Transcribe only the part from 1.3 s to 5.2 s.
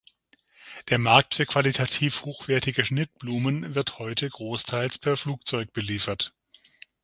für qualitativ hochwertige Schnittblumen wird heute großteils per